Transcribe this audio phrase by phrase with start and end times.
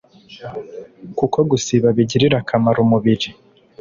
[1.17, 3.27] kuko gusiba bigirira akamaro umubiri